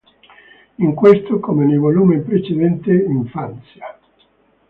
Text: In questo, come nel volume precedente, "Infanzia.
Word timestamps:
In 0.77 0.95
questo, 0.95 1.39
come 1.39 1.63
nel 1.63 1.77
volume 1.77 2.21
precedente, 2.21 2.91
"Infanzia. 2.91 3.99